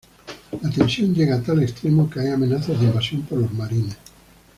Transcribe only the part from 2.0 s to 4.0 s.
que hay amenazas de invasión por los marines.